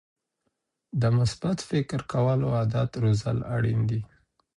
[1.01, 4.01] د مثبت فکر کولو عادت روزل اړین دي.